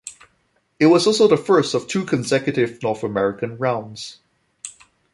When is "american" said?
3.03-3.55